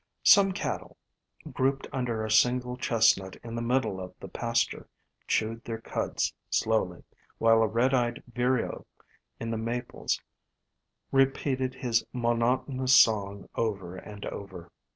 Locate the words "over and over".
13.53-14.71